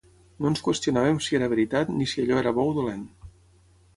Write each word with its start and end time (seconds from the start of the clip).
no 0.43 0.47
ens 0.51 0.61
qüestionàvem 0.67 1.19
si 1.25 1.37
era 1.41 1.51
veritat 1.51 1.93
ni 1.97 2.09
si 2.13 2.23
allò 2.25 2.39
era 2.45 2.57
bo 2.57 2.67
o 2.71 2.75
dolent 2.81 3.07